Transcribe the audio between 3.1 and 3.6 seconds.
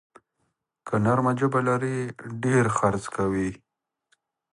کوې.